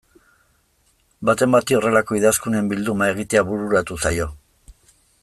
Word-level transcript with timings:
Baten 1.29 1.51
bati 1.57 1.77
horrelako 1.79 2.19
idazkunen 2.21 2.71
bilduma 2.73 3.11
egitea 3.17 3.47
bururatu 3.51 4.03
zaio. 4.07 4.31